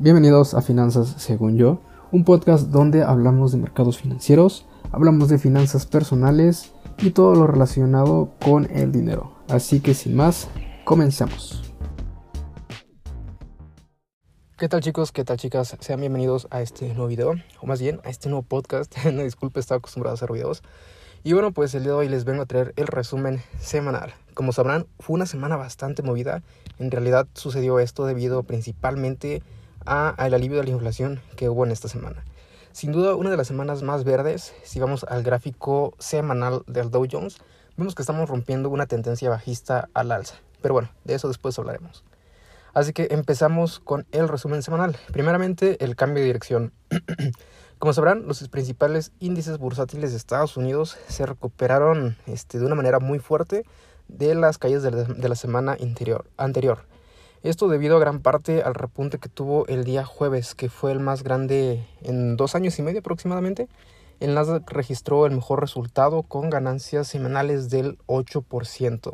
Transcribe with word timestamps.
Bienvenidos 0.00 0.54
a 0.54 0.62
Finanzas 0.62 1.16
según 1.16 1.56
yo, 1.56 1.80
un 2.12 2.22
podcast 2.22 2.68
donde 2.68 3.02
hablamos 3.02 3.50
de 3.50 3.58
mercados 3.58 3.98
financieros, 3.98 4.64
hablamos 4.92 5.28
de 5.28 5.38
finanzas 5.38 5.86
personales 5.86 6.72
y 6.98 7.10
todo 7.10 7.34
lo 7.34 7.48
relacionado 7.48 8.30
con 8.40 8.70
el 8.70 8.92
dinero. 8.92 9.32
Así 9.48 9.80
que 9.80 9.94
sin 9.94 10.14
más, 10.14 10.46
comencemos. 10.84 11.64
¿Qué 14.56 14.68
tal 14.68 14.82
chicos? 14.82 15.10
¿Qué 15.10 15.24
tal 15.24 15.36
chicas? 15.36 15.76
Sean 15.80 15.98
bienvenidos 15.98 16.46
a 16.52 16.62
este 16.62 16.86
nuevo 16.94 17.08
video, 17.08 17.34
o 17.60 17.66
más 17.66 17.80
bien 17.80 17.98
a 18.04 18.10
este 18.10 18.28
nuevo 18.28 18.44
podcast. 18.44 18.96
no 19.12 19.24
disculpe, 19.24 19.58
estaba 19.58 19.78
acostumbrado 19.78 20.12
a 20.12 20.14
hacer 20.14 20.30
videos. 20.30 20.62
Y 21.24 21.32
bueno, 21.32 21.50
pues 21.50 21.74
el 21.74 21.82
día 21.82 21.90
de 21.94 21.98
hoy 21.98 22.08
les 22.08 22.24
vengo 22.24 22.42
a 22.42 22.46
traer 22.46 22.72
el 22.76 22.86
resumen 22.86 23.42
semanal. 23.58 24.14
Como 24.34 24.52
sabrán, 24.52 24.86
fue 25.00 25.14
una 25.14 25.26
semana 25.26 25.56
bastante 25.56 26.04
movida. 26.04 26.44
En 26.78 26.92
realidad 26.92 27.26
sucedió 27.34 27.80
esto 27.80 28.06
debido 28.06 28.44
principalmente 28.44 29.42
al 29.88 30.34
alivio 30.34 30.58
de 30.58 30.64
la 30.64 30.70
inflación 30.70 31.20
que 31.36 31.48
hubo 31.48 31.64
en 31.64 31.72
esta 31.72 31.88
semana. 31.88 32.24
Sin 32.72 32.92
duda, 32.92 33.14
una 33.14 33.30
de 33.30 33.36
las 33.36 33.46
semanas 33.48 33.82
más 33.82 34.04
verdes, 34.04 34.54
si 34.62 34.78
vamos 34.78 35.04
al 35.08 35.22
gráfico 35.22 35.94
semanal 35.98 36.62
del 36.66 36.90
Dow 36.90 37.06
Jones, 37.10 37.38
vemos 37.76 37.94
que 37.94 38.02
estamos 38.02 38.28
rompiendo 38.28 38.68
una 38.68 38.86
tendencia 38.86 39.30
bajista 39.30 39.88
al 39.94 40.12
alza. 40.12 40.36
Pero 40.60 40.74
bueno, 40.74 40.90
de 41.04 41.14
eso 41.14 41.28
después 41.28 41.58
hablaremos. 41.58 42.04
Así 42.74 42.92
que 42.92 43.08
empezamos 43.10 43.80
con 43.80 44.06
el 44.12 44.28
resumen 44.28 44.62
semanal. 44.62 44.96
Primeramente, 45.12 45.82
el 45.84 45.96
cambio 45.96 46.20
de 46.20 46.26
dirección. 46.26 46.72
Como 47.78 47.92
sabrán, 47.92 48.26
los 48.26 48.46
principales 48.48 49.12
índices 49.20 49.58
bursátiles 49.58 50.10
de 50.10 50.16
Estados 50.16 50.56
Unidos 50.56 50.98
se 51.08 51.26
recuperaron 51.26 52.16
este, 52.26 52.58
de 52.58 52.66
una 52.66 52.74
manera 52.74 52.98
muy 52.98 53.20
fuerte 53.20 53.64
de 54.08 54.34
las 54.34 54.58
caídas 54.58 54.82
de 54.82 54.90
la, 54.90 55.04
de 55.04 55.28
la 55.28 55.36
semana 55.36 55.76
interior, 55.78 56.26
anterior. 56.36 56.84
Esto 57.44 57.68
debido 57.68 57.96
a 57.96 58.00
gran 58.00 58.20
parte 58.20 58.62
al 58.62 58.74
repunte 58.74 59.18
que 59.18 59.28
tuvo 59.28 59.64
el 59.68 59.84
día 59.84 60.04
jueves, 60.04 60.56
que 60.56 60.68
fue 60.68 60.90
el 60.90 60.98
más 60.98 61.22
grande 61.22 61.86
en 62.02 62.36
dos 62.36 62.56
años 62.56 62.76
y 62.80 62.82
medio 62.82 62.98
aproximadamente. 62.98 63.68
El 64.18 64.34
Nasdaq 64.34 64.68
registró 64.72 65.24
el 65.24 65.36
mejor 65.36 65.60
resultado 65.60 66.24
con 66.24 66.50
ganancias 66.50 67.06
semanales 67.06 67.70
del 67.70 67.96
8%. 68.06 69.12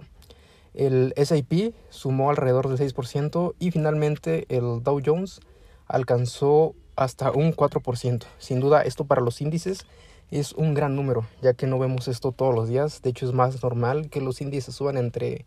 El 0.72 1.12
SIP 1.22 1.75
sumó 1.91 2.31
alrededor 2.31 2.69
del 2.69 2.78
6% 2.78 3.55
y 3.58 3.70
finalmente 3.70 4.47
el 4.48 4.83
Dow 4.83 5.03
Jones 5.05 5.41
alcanzó 5.86 6.75
hasta 6.97 7.31
un 7.31 7.55
4%. 7.55 8.25
Sin 8.38 8.61
duda 8.61 8.83
esto 8.83 9.05
para 9.05 9.20
los 9.20 9.42
índices 9.42 9.84
es 10.31 10.55
un 10.55 10.72
gran 10.72 10.97
número, 10.97 11.27
ya 11.42 11.53
que 11.53 11.66
no 11.66 11.78
vemos 11.78 12.09
esto 12.09 12.33
todos 12.33 12.55
los 12.55 12.70
días. 12.70 13.03
De 13.03 13.11
hecho 13.11 13.27
es 13.27 13.34
más 13.34 13.62
normal 13.62 14.09
que 14.09 14.22
los 14.22 14.41
índices 14.41 14.75
suban 14.75 14.97
entre 14.97 15.44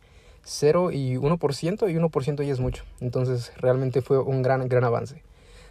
0 0.48 0.92
y 0.92 1.16
1% 1.16 1.92
y 1.92 1.96
1% 1.96 2.44
ya 2.46 2.54
es 2.54 2.60
mucho. 2.60 2.84
Entonces 3.02 3.52
realmente 3.58 4.02
fue 4.02 4.18
un 4.20 4.42
gran, 4.42 4.68
gran 4.70 4.86
avance. 4.86 5.22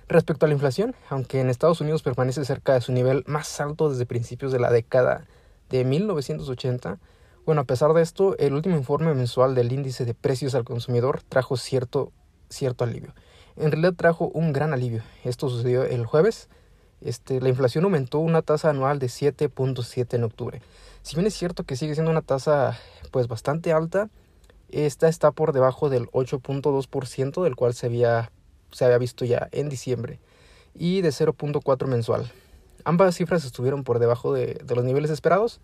Respecto 0.07 0.45
a 0.45 0.49
la 0.49 0.55
inflación, 0.55 0.95
aunque 1.09 1.41
en 1.41 1.49
Estados 1.49 1.81
Unidos 1.81 2.03
permanece 2.03 2.45
cerca 2.45 2.75
de 2.75 2.81
su 2.81 2.93
nivel 2.93 3.25
más 3.27 3.61
alto 3.61 3.91
desde 3.91 4.07
principios 4.07 4.53
de 4.53 4.61
la 4.61 4.71
década 4.71 5.27
de 5.71 5.85
1980, 5.85 6.99
bueno, 7.47 7.63
a 7.63 7.65
pesar 7.65 7.93
de 7.95 8.03
esto, 8.03 8.37
el 8.39 8.53
último 8.53 8.77
informe 8.77 9.15
mensual 9.15 9.55
del 9.55 9.73
índice 9.73 10.05
de 10.05 10.15
precios 10.15 10.55
al 10.55 10.65
consumidor 10.65 11.23
trajo 11.29 11.57
cierto, 11.57 12.13
cierto 12.51 12.85
alivio. 12.85 13.15
En 13.57 13.71
realidad 13.71 13.95
trajo 13.95 14.29
un 14.35 14.53
gran 14.53 14.73
alivio. 14.73 15.03
Esto 15.25 15.49
sucedió 15.49 15.85
el 15.85 16.05
jueves. 16.05 16.49
Este, 17.01 17.41
la 17.41 17.49
inflación 17.49 17.85
aumentó 17.85 18.19
una 18.19 18.43
tasa 18.43 18.71
anual 18.71 18.99
de 18.99 19.07
7.7 19.07 20.15
en 20.15 20.25
octubre. 20.25 20.61
Si 21.03 21.15
bien 21.17 21.27
es 21.27 21.35
cierto 21.35 21.65
que 21.65 21.77
sigue 21.77 21.95
siendo 21.95 22.11
una 22.11 22.23
tasa 22.23 22.79
pues 23.11 23.29
bastante 23.29 23.73
alta, 23.73 24.11
esta 24.69 25.09
está 25.09 25.31
por 25.31 25.53
debajo 25.53 25.89
del 25.89 26.07
8.2% 26.09 27.43
del 27.43 27.57
cual 27.57 27.75
se 27.75 27.87
había, 27.87 28.31
se 28.71 28.85
había 28.85 28.99
visto 28.99 29.25
ya 29.25 29.49
en 29.53 29.69
diciembre 29.69 30.19
y 30.75 31.01
de 31.01 31.11
0.4 31.11 31.87
mensual. 31.87 32.31
Ambas 32.85 33.17
cifras 33.17 33.45
estuvieron 33.45 33.85
por 33.85 33.99
debajo 33.99 34.33
de, 34.33 34.55
de, 34.65 34.75
los 34.75 34.85
niveles 34.85 35.11
esperados 35.11 35.61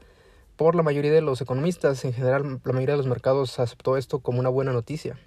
por 0.57 0.75
la 0.75 0.83
mayoría 0.83 1.13
de 1.13 1.21
los 1.21 1.41
economistas. 1.41 2.05
En 2.05 2.13
general, 2.13 2.61
la 2.65 2.73
mayoría 2.73 2.95
de 2.95 2.99
los 2.99 3.07
mercados 3.07 3.59
aceptó 3.59 3.97
esto 3.97 4.21
como 4.21 4.41
una 4.41 4.49
buena 4.49 4.73
noticia. 4.73 5.19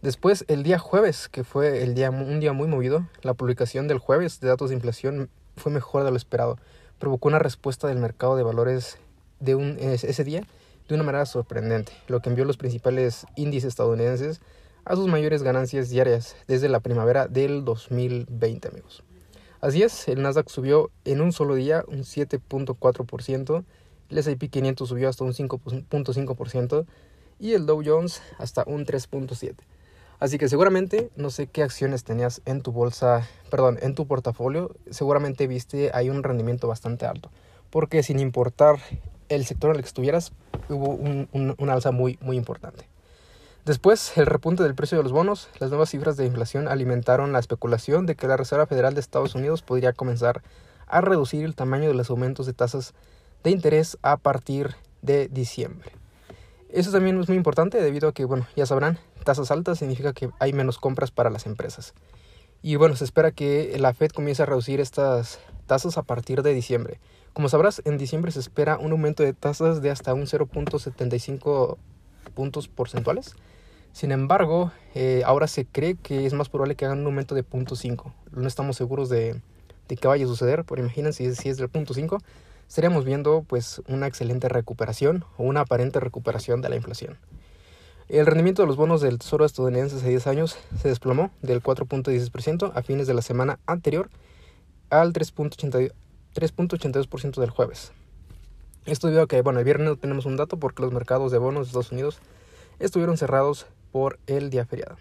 Después, 0.00 0.44
el 0.48 0.64
día 0.64 0.78
jueves, 0.78 1.28
que 1.28 1.44
fue 1.44 1.82
el 1.82 1.94
día, 1.94 2.10
un 2.10 2.40
día 2.40 2.52
muy 2.52 2.66
movido, 2.66 3.06
la 3.22 3.34
publicación 3.34 3.86
del 3.86 3.98
jueves 3.98 4.40
de 4.40 4.48
datos 4.48 4.70
de 4.70 4.74
inflación 4.74 5.30
fue 5.56 5.70
mejor 5.70 6.02
de 6.02 6.10
lo 6.10 6.16
esperado. 6.16 6.58
Provocó 6.98 7.28
una 7.28 7.38
respuesta 7.38 7.86
del 7.86 7.98
mercado 7.98 8.36
de 8.36 8.42
valores 8.42 8.98
de 9.38 9.54
un, 9.54 9.76
ese 9.78 10.24
día 10.24 10.42
de 10.88 10.94
una 10.94 11.04
manera 11.04 11.26
sorprendente, 11.26 11.92
lo 12.08 12.20
que 12.20 12.30
envió 12.30 12.44
los 12.44 12.56
principales 12.56 13.26
índices 13.36 13.68
estadounidenses 13.68 14.40
a 14.84 14.96
sus 14.96 15.08
mayores 15.08 15.42
ganancias 15.42 15.90
diarias 15.90 16.36
desde 16.48 16.68
la 16.68 16.80
primavera 16.80 17.28
del 17.28 17.64
2020, 17.64 18.68
amigos. 18.68 19.04
Así 19.60 19.82
es, 19.82 20.08
el 20.08 20.22
Nasdaq 20.22 20.48
subió 20.48 20.90
en 21.04 21.20
un 21.20 21.32
solo 21.32 21.54
día 21.54 21.84
un 21.86 22.00
7.4%, 22.00 23.64
el 24.10 24.18
S&P 24.18 24.48
500 24.48 24.88
subió 24.88 25.08
hasta 25.08 25.24
un 25.24 25.32
5.5% 25.32 26.84
y 27.38 27.52
el 27.52 27.66
Dow 27.66 27.82
Jones 27.84 28.22
hasta 28.38 28.64
un 28.66 28.84
3.7%. 28.84 29.54
Así 30.18 30.38
que 30.38 30.48
seguramente, 30.48 31.10
no 31.16 31.30
sé 31.30 31.48
qué 31.48 31.64
acciones 31.64 32.04
tenías 32.04 32.42
en 32.44 32.60
tu 32.60 32.70
bolsa, 32.70 33.26
perdón, 33.50 33.78
en 33.82 33.96
tu 33.96 34.06
portafolio, 34.06 34.74
seguramente 34.90 35.48
viste 35.48 35.90
hay 35.94 36.10
un 36.10 36.22
rendimiento 36.22 36.68
bastante 36.68 37.06
alto, 37.06 37.30
porque 37.70 38.04
sin 38.04 38.20
importar 38.20 38.76
el 39.34 39.44
sector 39.46 39.70
en 39.70 39.76
el 39.76 39.82
que 39.82 39.88
estuvieras, 39.88 40.32
hubo 40.68 40.90
un, 40.90 41.70
alza 41.70 41.90
muy, 41.92 42.18
muy 42.20 42.36
importante. 42.36 42.88
Después, 43.64 44.16
el 44.16 44.26
repunte 44.26 44.62
del 44.62 44.74
precio 44.74 44.98
de 44.98 45.04
los 45.04 45.12
bonos, 45.12 45.48
las 45.60 45.70
nuevas 45.70 45.90
cifras 45.90 46.16
de 46.16 46.26
inflación 46.26 46.66
alimentaron 46.66 47.32
la 47.32 47.38
especulación 47.38 48.06
de 48.06 48.16
que 48.16 48.26
la 48.26 48.36
Reserva 48.36 48.66
Federal 48.66 48.94
de 48.94 49.00
Estados 49.00 49.34
Unidos 49.34 49.62
podría 49.62 49.92
comenzar 49.92 50.42
a 50.86 51.00
reducir 51.00 51.44
el 51.44 51.54
tamaño 51.54 51.88
de 51.88 51.94
los 51.94 52.10
aumentos 52.10 52.46
de 52.46 52.52
tasas 52.52 52.92
de 53.44 53.50
interés 53.50 53.98
a 54.02 54.16
partir 54.16 54.74
de 55.00 55.28
diciembre. 55.28 55.92
Eso 56.70 56.90
también 56.90 57.20
es 57.20 57.28
muy 57.28 57.36
importante 57.36 57.80
debido 57.80 58.08
a 58.08 58.12
que, 58.12 58.24
bueno, 58.24 58.46
ya 58.56 58.66
sabrán, 58.66 58.98
tasas 59.24 59.50
altas 59.50 59.78
significa 59.78 60.12
que 60.12 60.30
hay 60.38 60.52
menos 60.52 60.78
compras 60.78 61.10
para 61.10 61.30
las 61.30 61.46
empresas. 61.46 61.94
Y 62.62 62.76
bueno, 62.76 62.94
se 62.94 63.04
espera 63.04 63.32
que 63.32 63.76
la 63.78 63.92
Fed 63.92 64.12
comience 64.12 64.42
a 64.42 64.46
reducir 64.46 64.80
estas 64.80 65.40
tasas 65.66 65.98
a 65.98 66.02
partir 66.02 66.42
de 66.42 66.54
diciembre. 66.54 67.00
Como 67.32 67.48
sabrás, 67.48 67.82
en 67.84 67.98
diciembre 67.98 68.30
se 68.30 68.38
espera 68.38 68.78
un 68.78 68.92
aumento 68.92 69.24
de 69.24 69.32
tasas 69.32 69.82
de 69.82 69.90
hasta 69.90 70.14
un 70.14 70.26
0.75 70.26 71.76
puntos 72.34 72.68
porcentuales. 72.68 73.34
Sin 73.92 74.12
embargo, 74.12 74.70
eh, 74.94 75.22
ahora 75.26 75.48
se 75.48 75.66
cree 75.66 75.96
que 75.96 76.24
es 76.24 76.34
más 76.34 76.48
probable 76.48 76.76
que 76.76 76.84
hagan 76.84 77.00
un 77.00 77.06
aumento 77.06 77.34
de 77.34 77.44
0.5. 77.44 78.12
No 78.30 78.46
estamos 78.46 78.76
seguros 78.76 79.08
de, 79.08 79.40
de 79.88 79.96
que 79.96 80.08
vaya 80.08 80.24
a 80.24 80.28
suceder, 80.28 80.64
pero 80.64 80.80
imaginen 80.80 81.12
si, 81.12 81.34
si 81.34 81.48
es 81.48 81.56
del 81.56 81.70
0.5, 81.70 82.22
estaríamos 82.68 83.04
viendo 83.04 83.44
pues 83.46 83.82
una 83.88 84.06
excelente 84.06 84.48
recuperación 84.48 85.24
o 85.36 85.42
una 85.42 85.60
aparente 85.62 85.98
recuperación 85.98 86.62
de 86.62 86.68
la 86.68 86.76
inflación. 86.76 87.18
El 88.12 88.26
rendimiento 88.26 88.60
de 88.60 88.68
los 88.68 88.76
bonos 88.76 89.00
del 89.00 89.18
Tesoro 89.18 89.46
estadounidense 89.46 89.96
hace 89.96 90.10
10 90.10 90.26
años 90.26 90.58
se 90.78 90.88
desplomó 90.88 91.30
del 91.40 91.62
4.16% 91.62 92.72
a 92.74 92.82
fines 92.82 93.06
de 93.06 93.14
la 93.14 93.22
semana 93.22 93.58
anterior 93.64 94.10
al 94.90 95.14
3.82%. 95.14 95.92
3.82% 96.34 97.40
del 97.40 97.48
jueves. 97.48 97.92
Esto 98.84 99.06
debido 99.06 99.22
a 99.22 99.26
que, 99.26 99.40
bueno, 99.40 99.60
el 99.60 99.64
viernes 99.64 99.88
no 99.88 99.96
tenemos 99.96 100.26
un 100.26 100.36
dato 100.36 100.58
porque 100.58 100.82
los 100.82 100.92
mercados 100.92 101.32
de 101.32 101.38
bonos 101.38 101.62
de 101.62 101.68
Estados 101.68 101.92
Unidos 101.92 102.18
estuvieron 102.80 103.16
cerrados 103.16 103.64
por 103.92 104.18
el 104.26 104.50
día 104.50 104.66
feriado. 104.66 104.96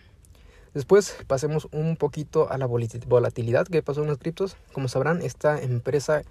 Después 0.74 1.18
pasemos 1.28 1.68
un 1.74 1.98
poquito 1.98 2.50
a 2.50 2.58
la 2.58 2.66
volatilidad 2.66 3.68
que 3.68 3.84
pasó 3.84 4.04
en 4.04 4.08
los 4.08 4.20
criptos. 4.20 4.56
Como 4.72 4.88
sabrán, 4.88 5.22
esta 5.22 5.62
empresa 5.62 6.22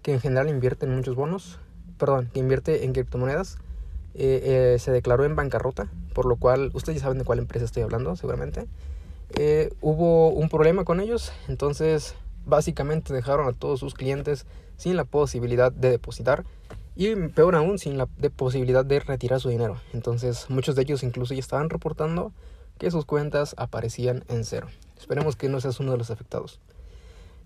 que 0.00 0.14
en 0.14 0.20
general 0.20 0.48
invierte 0.48 0.86
en 0.86 0.96
muchos 0.96 1.16
bonos, 1.16 1.58
perdón, 1.98 2.30
invierte 2.32 2.86
en 2.86 2.94
criptomonedas, 2.94 3.58
eh, 4.14 4.74
eh, 4.74 4.78
se 4.78 4.90
declaró 4.90 5.24
en 5.24 5.36
bancarrota, 5.36 5.88
por 6.14 6.26
lo 6.26 6.36
cual 6.36 6.70
ustedes 6.74 6.98
ya 6.98 7.04
saben 7.04 7.18
de 7.18 7.24
cuál 7.24 7.38
empresa 7.38 7.64
estoy 7.64 7.82
hablando, 7.82 8.16
seguramente. 8.16 8.66
Eh, 9.36 9.72
hubo 9.80 10.30
un 10.30 10.48
problema 10.48 10.84
con 10.84 11.00
ellos, 11.00 11.32
entonces 11.48 12.14
básicamente 12.44 13.14
dejaron 13.14 13.46
a 13.46 13.52
todos 13.52 13.78
sus 13.78 13.94
clientes 13.94 14.46
sin 14.76 14.96
la 14.96 15.04
posibilidad 15.04 15.70
de 15.70 15.90
depositar 15.90 16.44
y 16.96 17.14
peor 17.14 17.54
aún 17.54 17.78
sin 17.78 17.96
la 17.96 18.06
posibilidad 18.06 18.84
de 18.84 18.98
retirar 18.98 19.40
su 19.40 19.48
dinero. 19.48 19.80
Entonces 19.92 20.50
muchos 20.50 20.74
de 20.74 20.82
ellos 20.82 21.04
incluso 21.04 21.34
ya 21.34 21.40
estaban 21.40 21.70
reportando 21.70 22.32
que 22.78 22.90
sus 22.90 23.04
cuentas 23.04 23.54
aparecían 23.58 24.24
en 24.28 24.44
cero. 24.44 24.66
Esperemos 24.98 25.36
que 25.36 25.48
no 25.48 25.60
seas 25.60 25.78
uno 25.78 25.92
de 25.92 25.98
los 25.98 26.10
afectados. 26.10 26.58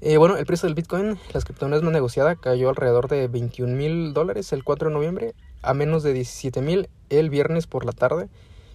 Bueno, 0.00 0.36
el 0.36 0.44
precio 0.44 0.66
del 0.66 0.74
Bitcoin, 0.74 1.18
las 1.32 1.44
criptomonedas 1.44 1.82
más 1.82 1.92
negociada, 1.92 2.36
cayó 2.36 2.68
alrededor 2.68 3.08
de 3.08 3.26
21 3.26 3.74
mil 3.74 4.12
dólares 4.12 4.52
el 4.52 4.62
4 4.62 4.88
de 4.88 4.94
noviembre 4.94 5.34
a 5.64 5.74
menos 5.74 6.02
de 6.02 6.12
17 6.12 6.60
mil 6.60 6.88
el 7.10 7.30
viernes 7.30 7.66
por 7.66 7.84
la 7.84 7.92
tarde. 7.92 8.28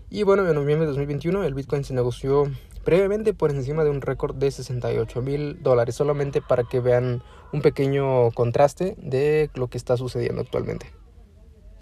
Y 0.09 0.23
bueno, 0.23 0.47
en 0.47 0.55
noviembre 0.55 0.87
de 0.87 0.87
2021 0.87 1.43
el 1.43 1.53
Bitcoin 1.53 1.83
se 1.83 1.93
negoció 1.93 2.45
brevemente 2.85 3.33
por 3.33 3.51
encima 3.51 3.83
de 3.83 3.89
un 3.89 4.01
récord 4.01 4.35
de 4.35 4.49
68 4.49 5.21
mil 5.21 5.61
dólares, 5.61 5.95
solamente 5.95 6.41
para 6.41 6.63
que 6.63 6.79
vean 6.79 7.21
un 7.53 7.61
pequeño 7.61 8.31
contraste 8.31 8.95
de 8.97 9.49
lo 9.53 9.67
que 9.67 9.77
está 9.77 9.97
sucediendo 9.97 10.41
actualmente. 10.41 10.91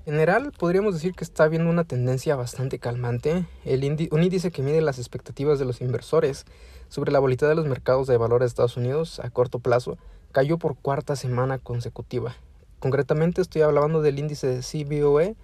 En 0.05 0.13
general, 0.13 0.53
podríamos 0.57 0.93
decir 0.93 1.13
que 1.13 1.25
está 1.25 1.43
habiendo 1.43 1.69
una 1.69 1.83
tendencia 1.83 2.37
bastante 2.37 2.79
calmante. 2.79 3.45
El 3.65 3.83
un 4.11 4.23
índice 4.23 4.51
que 4.51 4.61
mide 4.61 4.79
las 4.79 4.99
expectativas 4.99 5.59
de 5.59 5.65
los 5.65 5.81
inversores 5.81 6.45
sobre 6.87 7.11
la 7.11 7.19
volatilidad 7.19 7.49
de 7.49 7.55
los 7.55 7.67
mercados 7.67 8.07
de 8.07 8.15
valores 8.15 8.45
de 8.45 8.47
Estados 8.47 8.77
Unidos 8.77 9.19
a 9.19 9.29
corto 9.29 9.59
plazo 9.59 9.97
cayó 10.31 10.57
por 10.57 10.77
cuarta 10.77 11.17
semana 11.17 11.59
consecutiva. 11.59 12.37
Concretamente 12.79 13.41
estoy 13.41 13.63
hablando 13.63 14.01
del 14.01 14.19
índice 14.19 14.47
de 14.47 14.61
CBOE, 14.61 15.35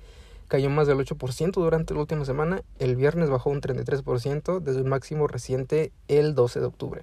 cayó 0.48 0.70
más 0.70 0.88
del 0.88 1.00
8% 1.00 1.52
durante 1.54 1.94
la 1.94 2.02
última 2.02 2.26
semana, 2.26 2.62
el 2.78 2.96
viernes 2.96 3.30
bajó 3.30 3.50
un 3.50 3.60
33% 3.60 4.60
desde 4.60 4.82
un 4.82 4.90
máximo 4.90 5.28
reciente 5.28 5.92
el 6.08 6.36
12 6.36 6.60
de 6.60 6.66
octubre. 6.68 7.02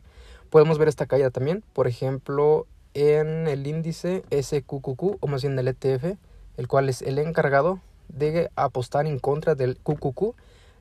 Podemos 0.50 0.78
ver 0.78 0.88
esta 0.88 1.06
caída 1.06 1.30
también, 1.30 1.64
por 1.72 1.88
ejemplo, 1.88 2.66
en 2.94 3.48
el 3.48 3.66
índice 3.66 4.22
SQQQ, 4.30 5.18
o 5.20 5.26
más 5.26 5.42
bien 5.42 5.58
el 5.58 5.68
ETF, 5.68 6.16
el 6.56 6.68
cual 6.68 6.88
es 6.88 7.02
el 7.02 7.18
encargado 7.18 7.80
de 8.08 8.50
apostar 8.54 9.06
en 9.06 9.18
contra 9.18 9.54
del 9.54 9.76
QQQ, 9.78 10.34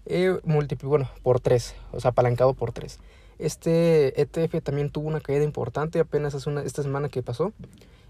eh, 0.05 0.39
bueno, 0.83 1.09
por 1.23 1.39
3, 1.39 1.75
o 1.91 1.99
sea, 1.99 2.11
apalancado 2.11 2.53
por 2.53 2.71
3. 2.71 2.99
Este 3.37 4.19
ETF 4.21 4.61
también 4.61 4.89
tuvo 4.89 5.07
una 5.07 5.21
caída 5.21 5.43
importante 5.43 5.99
apenas 5.99 6.35
hace 6.35 6.49
una, 6.49 6.61
esta 6.61 6.83
semana 6.83 7.09
que 7.09 7.23
pasó. 7.23 7.53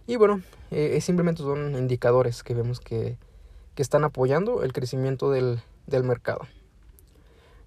Y 0.10 0.16
bueno, 0.16 0.42
eh, 0.72 1.00
simplemente 1.02 1.44
son 1.44 1.76
indicadores 1.76 2.42
que 2.42 2.56
vemos 2.56 2.80
que, 2.80 3.16
que 3.76 3.84
están 3.84 4.04
apoyando 4.04 4.64
el 4.64 4.74
crecimiento 4.74 5.30
del, 5.30 5.62
del, 5.86 6.04
mercado. 6.04 6.48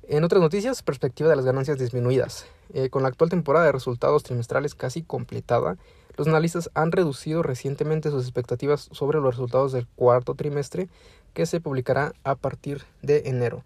En 0.09 0.25
otras 0.25 0.43
noticias, 0.43 0.83
perspectiva 0.83 1.31
de 1.31 1.37
las 1.37 1.45
ganancias 1.45 1.79
disminuidas. 1.79 2.47
Eh, 2.75 2.91
con 2.91 3.03
la 3.03 3.11
actual 3.11 3.31
temporada 3.31 3.67
de 3.67 3.71
resultados 3.71 4.25
trimestrales 4.25 4.75
casi 4.75 5.05
completada, 5.05 5.77
los 6.17 6.27
analistas 6.27 6.69
han 6.75 6.91
reducido 6.91 7.45
recientemente 7.45 8.11
sus 8.11 8.25
expectativas 8.25 8.89
sobre 8.91 9.21
los 9.21 9.37
resultados 9.37 9.71
del 9.71 9.87
cuarto 9.87 10.35
trimestre 10.35 10.89
que 11.35 11.47
se 11.47 11.61
publicará 11.61 12.13
a 12.25 12.35
partir 12.35 12.83
de 13.03 13.23
enero. 13.27 13.63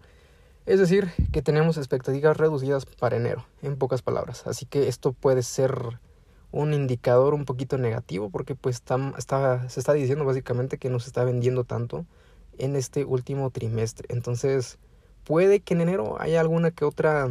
Es 0.67 0.79
decir, 0.79 1.09
que 1.31 1.41
tenemos 1.41 1.77
expectativas 1.77 2.37
reducidas 2.37 2.85
para 2.85 3.17
enero, 3.17 3.43
en 3.63 3.75
pocas 3.75 4.03
palabras. 4.03 4.45
Así 4.45 4.67
que 4.67 4.87
esto 4.87 5.13
puede 5.13 5.41
ser 5.41 5.97
un 6.57 6.73
indicador 6.73 7.33
un 7.35 7.45
poquito 7.45 7.77
negativo 7.77 8.29
porque 8.29 8.55
pues 8.55 8.77
está, 8.77 9.69
se 9.69 9.79
está 9.79 9.93
diciendo 9.93 10.25
básicamente 10.25 10.77
que 10.77 10.89
no 10.89 10.99
se 10.99 11.07
está 11.07 11.23
vendiendo 11.23 11.63
tanto 11.63 12.05
en 12.57 12.75
este 12.75 13.05
último 13.05 13.51
trimestre. 13.51 14.07
Entonces, 14.09 14.79
puede 15.23 15.59
que 15.59 15.75
en 15.75 15.81
enero 15.81 16.19
haya 16.19 16.41
alguna 16.41 16.71
que 16.71 16.83
otra, 16.83 17.29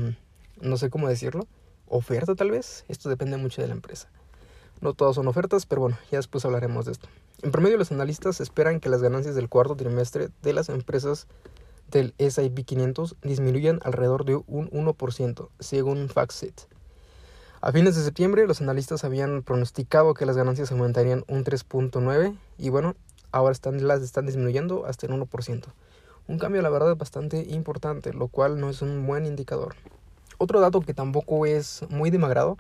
no 0.61 0.77
sé 0.77 0.91
cómo 0.91 1.09
decirlo, 1.09 1.47
oferta 1.87 2.37
tal 2.37 2.53
vez. 2.53 2.85
Esto 2.89 3.09
depende 3.09 3.37
mucho 3.37 3.61
de 3.61 3.69
la 3.69 3.75
empresa. 3.75 4.09
No 4.81 4.95
todas 4.95 5.17
son 5.17 5.27
ofertas, 5.27 5.67
pero 5.67 5.81
bueno, 5.81 5.99
ya 6.13 6.19
después 6.19 6.45
hablaremos 6.45 6.87
de 6.87 6.93
esto. 6.93 7.09
En 7.43 7.51
promedio, 7.51 7.79
los 7.79 7.91
analistas 7.91 8.41
esperan 8.41 8.79
que 8.79 8.89
las 8.89 9.03
ganancias 9.03 9.35
del 9.35 9.49
cuarto 9.49 9.75
trimestre 9.75 10.29
de 10.43 10.53
las 10.53 10.69
empresas 10.69 11.27
del 11.91 12.15
S&P 12.19 12.63
500 12.63 13.17
disminuyen 13.23 13.81
alrededor 13.83 14.25
de 14.25 14.37
un 14.47 14.71
1%, 14.71 15.49
según 15.59 16.09
FactSet. 16.09 16.76
A 17.63 17.73
fines 17.73 17.97
de 17.97 18.03
septiembre, 18.03 18.47
los 18.47 18.61
analistas 18.61 19.05
habían 19.05 19.43
pronosticado 19.43 20.13
que 20.13 20.27
las 20.27 20.37
ganancias 20.37 20.71
aumentarían 20.73 21.25
un 21.27 21.43
3.9 21.43 22.37
y 22.59 22.69
bueno, 22.69 22.95
ahora 23.33 23.53
están, 23.53 23.87
las 23.89 24.03
están 24.03 24.27
disminuyendo 24.27 24.85
hasta 24.85 25.07
el 25.07 25.13
1%. 25.13 25.65
Un 26.29 26.39
cambio, 26.39 26.61
la 26.61 26.69
verdad, 26.69 26.97
bastante 26.97 27.47
importante, 27.49 28.13
lo 28.13 28.29
cual 28.29 28.61
no 28.61 28.69
es 28.69 28.83
un 28.83 29.07
buen 29.07 29.25
indicador. 29.25 29.75
Otro 30.39 30.61
dato 30.61 30.83
que 30.83 30.93
tampoco 30.93 31.47
es 31.47 31.85
muy 31.89 32.11
demagrado 32.11 32.59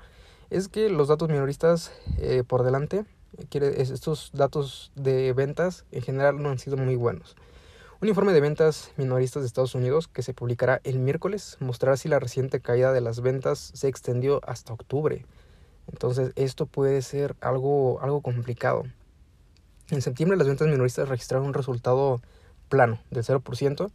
es 0.48 0.68
que 0.68 0.88
los 0.88 1.08
datos 1.08 1.28
minoristas 1.28 1.92
eh, 2.18 2.42
por 2.46 2.62
delante, 2.62 3.04
estos 3.50 4.30
datos 4.32 4.92
de 4.94 5.34
ventas 5.34 5.84
en 5.92 6.00
general 6.00 6.42
no 6.42 6.48
han 6.48 6.58
sido 6.58 6.78
muy 6.78 6.96
buenos. 6.96 7.36
Un 7.98 8.08
informe 8.08 8.34
de 8.34 8.42
ventas 8.42 8.90
minoristas 8.98 9.42
de 9.42 9.46
Estados 9.46 9.74
Unidos 9.74 10.06
que 10.06 10.20
se 10.20 10.34
publicará 10.34 10.82
el 10.84 10.98
miércoles 10.98 11.56
mostrará 11.60 11.96
si 11.96 12.10
la 12.10 12.18
reciente 12.18 12.60
caída 12.60 12.92
de 12.92 13.00
las 13.00 13.22
ventas 13.22 13.70
se 13.72 13.88
extendió 13.88 14.42
hasta 14.46 14.74
octubre. 14.74 15.24
Entonces 15.90 16.32
esto 16.36 16.66
puede 16.66 17.00
ser 17.00 17.36
algo, 17.40 17.98
algo 18.02 18.20
complicado. 18.20 18.82
En 19.88 20.02
septiembre 20.02 20.36
las 20.36 20.46
ventas 20.46 20.68
minoristas 20.68 21.08
registraron 21.08 21.46
un 21.46 21.54
resultado 21.54 22.20
plano 22.68 23.00
del 23.10 23.24
0%, 23.24 23.90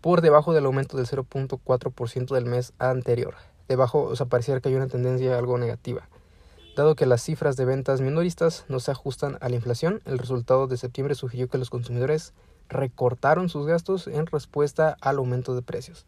por 0.00 0.20
debajo 0.20 0.52
del 0.52 0.66
aumento 0.66 0.96
del 0.96 1.06
0.4% 1.06 2.34
del 2.34 2.46
mes 2.46 2.72
anterior. 2.78 3.34
Debajo, 3.66 4.02
o 4.02 4.14
sea, 4.14 4.26
pareciera 4.26 4.60
que 4.60 4.68
hay 4.68 4.76
una 4.76 4.86
tendencia 4.86 5.36
algo 5.36 5.58
negativa. 5.58 6.08
Dado 6.76 6.94
que 6.94 7.06
las 7.06 7.22
cifras 7.22 7.56
de 7.56 7.64
ventas 7.64 8.00
minoristas 8.00 8.66
no 8.68 8.78
se 8.78 8.92
ajustan 8.92 9.36
a 9.40 9.48
la 9.48 9.56
inflación, 9.56 10.00
el 10.04 10.18
resultado 10.18 10.68
de 10.68 10.76
septiembre 10.76 11.16
sugirió 11.16 11.48
que 11.48 11.58
los 11.58 11.70
consumidores 11.70 12.34
recortaron 12.72 13.48
sus 13.48 13.66
gastos 13.66 14.06
en 14.06 14.26
respuesta 14.26 14.96
al 15.00 15.18
aumento 15.18 15.54
de 15.54 15.62
precios. 15.62 16.06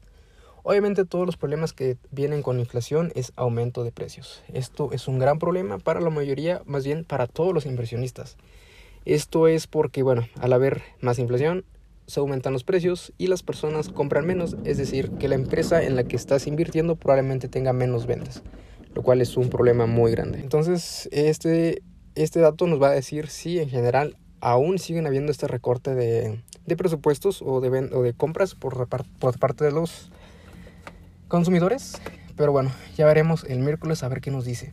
Obviamente 0.65 1.05
todos 1.05 1.27
los 1.27 1.37
problemas 1.37 1.75
que 1.75 1.99
vienen 2.11 2.43
con 2.43 2.59
inflación 2.59 3.13
es 3.15 3.33
aumento 3.37 3.85
de 3.85 3.93
precios. 3.93 4.43
Esto 4.53 4.93
es 4.93 5.09
un 5.09 5.19
gran 5.19 5.39
problema 5.39 5.79
para 5.79 6.01
la 6.01 6.09
mayoría, 6.09 6.63
más 6.65 6.85
bien 6.85 7.05
para 7.05 7.27
todos 7.27 7.53
los 7.53 7.67
inversionistas. 7.67 8.39
Esto 9.05 9.47
es 9.47 9.67
porque, 9.67 10.03
bueno, 10.03 10.27
al 10.41 10.55
haber 10.55 10.83
más 11.03 11.19
inflación, 11.19 11.67
se 12.07 12.21
aumentan 12.21 12.55
los 12.55 12.65
precios 12.65 13.13
y 13.19 13.27
las 13.27 13.43
personas 13.43 13.91
compran 13.91 14.27
menos, 14.27 14.57
es 14.65 14.79
decir, 14.79 15.11
que 15.13 15.29
la 15.29 15.35
empresa 15.35 15.83
en 15.83 15.97
la 15.97 16.05
que 16.05 16.17
estás 16.17 16.47
invirtiendo 16.47 16.97
probablemente 16.97 17.49
tenga 17.49 17.75
menos 17.75 18.07
ventas, 18.07 18.43
lo 18.95 19.03
cual 19.03 19.21
es 19.21 19.37
un 19.37 19.51
problema 19.51 19.85
muy 19.85 20.13
grande. 20.13 20.41
Entonces, 20.41 21.11
este, 21.13 21.83
este 22.15 22.41
dato 22.41 22.67
nos 22.67 22.81
va 22.81 22.89
a 22.89 22.93
decir 22.93 23.29
si 23.29 23.59
en 23.59 23.69
general 23.69 24.17
aún 24.41 24.79
siguen 24.79 25.07
habiendo 25.07 25.31
este 25.31 25.47
recorte 25.47 25.95
de, 25.95 26.41
de 26.67 26.77
presupuestos 26.77 27.43
o 27.43 27.61
de, 27.61 27.69
o 27.95 28.03
de 28.03 28.13
compras 28.15 28.55
por, 28.55 28.89
por 28.89 29.39
parte 29.39 29.65
de 29.65 29.73
los 29.73 30.11
consumidores. 31.29 32.01
Pero 32.37 32.53
bueno, 32.53 32.73
ya 32.97 33.07
veremos 33.07 33.45
el 33.45 33.61
miércoles 33.61 34.03
a 34.03 34.09
ver 34.09 34.21
qué 34.21 34.31
nos 34.31 34.45
dice. 34.45 34.73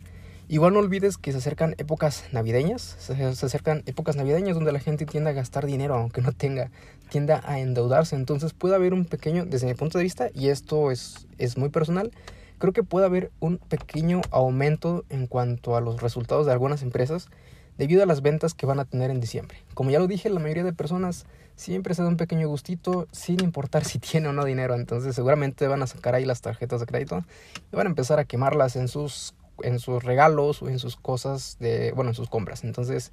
Igual 0.52 0.74
no 0.74 0.80
olvides 0.80 1.18
que 1.18 1.32
se 1.32 1.38
acercan 1.38 1.76
épocas 1.78 2.26
navideñas, 2.34 2.82
se, 3.00 3.14
acercan 3.24 3.84
épocas 3.86 4.18
navideñas 4.18 4.54
donde 4.54 4.74
la 4.74 4.80
gente 4.80 5.06
tiende 5.06 5.30
a 5.30 5.34
gastar 5.34 5.66
dinero 5.66 5.96
aunque 5.96 6.22
no 6.22 6.34
tenga, 6.34 6.72
tienda 7.10 7.42
a 7.46 7.60
endeudarse. 7.60 8.18
Entonces 8.18 8.52
puede 8.52 8.76
haber 8.76 8.94
un 8.94 9.06
pequeño, 9.06 9.46
desde 9.46 9.68
mi 9.68 9.76
punto 9.76 9.98
de 9.98 10.04
vista, 10.04 10.30
y 10.34 10.50
esto 10.50 10.92
es, 10.92 11.26
es 11.38 11.58
muy 11.58 11.70
personal, 11.70 12.12
creo 12.58 12.74
que 12.74 12.84
puede 12.84 13.06
haber 13.06 13.32
un 13.40 13.60
pequeño 13.60 14.20
aumento 14.30 15.06
en 15.10 15.26
cuanto 15.26 15.78
a 15.78 15.82
los 15.82 16.02
resultados 16.02 16.46
de 16.46 16.52
algunas 16.52 16.82
empresas 16.82 17.30
debido 17.78 18.04
a 18.04 18.06
las 18.06 18.22
ventas 18.22 18.54
que 18.54 18.66
van 18.66 18.80
a 18.80 18.86
tener 18.86 19.12
en 19.12 19.20
diciembre. 19.20 19.58
Como 19.74 19.92
ya 19.92 20.00
lo 20.00 20.08
dije, 20.08 20.30
la 20.30 20.40
mayoría 20.40 20.64
de 20.64 20.74
personas 20.74 21.26
siempre 21.56 21.94
se 21.94 22.02
da 22.02 22.08
un 22.08 22.18
pequeño 22.18 22.48
gustito 22.48 23.08
sin 23.12 23.44
importar 23.44 23.84
si 23.86 24.00
tiene 24.00 24.28
o 24.28 24.34
no 24.34 24.46
dinero. 24.46 24.76
Entonces 24.76 25.16
seguramente 25.16 25.68
van 25.68 25.82
a 25.84 25.88
sacar 25.88 26.16
ahí 26.16 26.26
las 26.26 26.42
tarjetas 26.42 26.80
de 26.80 26.86
crédito 26.86 27.24
y 27.72 27.76
van 27.76 27.88
a 27.88 27.90
empezar 27.90 28.20
a 28.20 28.26
quemarlas 28.26 28.76
en 28.76 28.88
sus, 28.88 29.34
en 29.64 29.80
sus 29.80 30.04
regalos 30.04 30.62
o 30.62 30.70
en 30.70 30.80
sus 30.80 30.96
cosas 30.96 31.58
de, 31.60 31.92
bueno, 31.94 32.12
en 32.12 32.16
sus 32.16 32.30
compras. 32.30 32.64
Entonces 32.64 33.12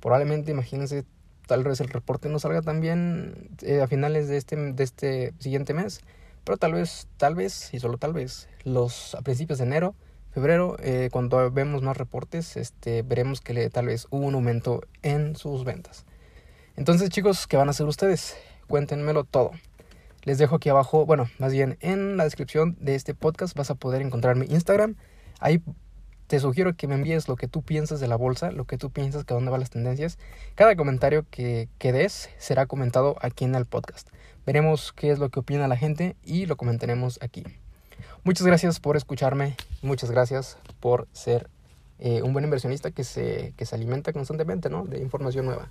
probablemente, 0.00 0.52
imagínense, 0.52 1.04
tal 1.46 1.64
vez 1.64 1.80
el 1.80 1.88
reporte 1.88 2.28
no 2.28 2.38
salga 2.38 2.62
también 2.62 3.50
eh, 3.62 3.80
a 3.80 3.86
finales 3.88 4.28
de 4.28 4.36
este, 4.36 4.56
de 4.56 4.84
este 4.84 5.34
siguiente 5.38 5.74
mes. 5.74 6.02
Pero 6.44 6.56
tal 6.56 6.72
vez, 6.72 7.08
tal 7.18 7.34
vez, 7.34 7.74
y 7.74 7.80
solo 7.80 7.98
tal 7.98 8.12
vez, 8.12 8.48
los 8.64 9.14
a 9.14 9.22
principios 9.22 9.58
de 9.58 9.64
enero 9.64 9.94
febrero, 10.30 10.76
eh, 10.80 11.08
cuando 11.12 11.50
vemos 11.50 11.82
más 11.82 11.96
reportes, 11.96 12.56
este, 12.56 13.02
veremos 13.02 13.40
que 13.40 13.54
le, 13.54 13.70
tal 13.70 13.86
vez 13.86 14.06
hubo 14.10 14.26
un 14.26 14.34
aumento 14.34 14.82
en 15.02 15.36
sus 15.36 15.64
ventas. 15.64 16.04
Entonces, 16.76 17.10
chicos, 17.10 17.46
¿qué 17.46 17.56
van 17.56 17.68
a 17.68 17.70
hacer 17.70 17.86
ustedes? 17.86 18.36
Cuéntenmelo 18.68 19.24
todo. 19.24 19.50
Les 20.22 20.38
dejo 20.38 20.56
aquí 20.56 20.68
abajo, 20.68 21.06
bueno, 21.06 21.28
más 21.38 21.52
bien 21.52 21.78
en 21.80 22.16
la 22.16 22.24
descripción 22.24 22.76
de 22.80 22.94
este 22.94 23.14
podcast 23.14 23.56
vas 23.56 23.70
a 23.70 23.74
poder 23.74 24.02
encontrar 24.02 24.36
mi 24.36 24.46
Instagram. 24.46 24.96
Ahí 25.40 25.62
te 26.26 26.38
sugiero 26.38 26.76
que 26.76 26.86
me 26.86 26.94
envíes 26.94 27.26
lo 27.28 27.36
que 27.36 27.48
tú 27.48 27.62
piensas 27.62 28.00
de 28.00 28.08
la 28.08 28.16
bolsa, 28.16 28.52
lo 28.52 28.66
que 28.66 28.76
tú 28.76 28.90
piensas 28.90 29.24
que 29.24 29.32
dónde 29.32 29.50
van 29.50 29.60
las 29.60 29.70
tendencias. 29.70 30.18
Cada 30.54 30.76
comentario 30.76 31.24
que, 31.30 31.68
que 31.78 31.92
des 31.92 32.28
será 32.36 32.66
comentado 32.66 33.16
aquí 33.22 33.44
en 33.44 33.54
el 33.54 33.64
podcast. 33.64 34.08
Veremos 34.44 34.92
qué 34.92 35.10
es 35.10 35.18
lo 35.18 35.30
que 35.30 35.40
opina 35.40 35.66
la 35.66 35.76
gente 35.76 36.16
y 36.22 36.46
lo 36.46 36.56
comentaremos 36.56 37.18
aquí. 37.22 37.44
Muchas 38.24 38.46
gracias 38.46 38.80
por 38.80 38.96
escucharme, 38.96 39.56
muchas 39.82 40.10
gracias 40.10 40.58
por 40.80 41.08
ser 41.12 41.48
eh, 41.98 42.22
un 42.22 42.32
buen 42.32 42.44
inversionista 42.44 42.90
que 42.90 43.04
se, 43.04 43.54
que 43.56 43.66
se 43.66 43.74
alimenta 43.74 44.12
constantemente 44.12 44.70
¿no? 44.70 44.84
de 44.84 44.98
información 44.98 45.46
nueva. 45.46 45.68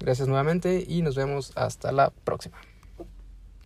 Gracias 0.00 0.28
nuevamente 0.28 0.84
y 0.86 1.02
nos 1.02 1.16
vemos 1.16 1.52
hasta 1.56 1.92
la 1.92 2.10
próxima. 2.10 2.58